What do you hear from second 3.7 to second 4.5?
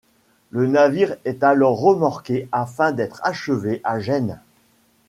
à Gênes.